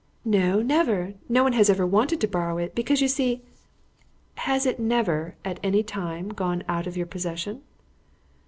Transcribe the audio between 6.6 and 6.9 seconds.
out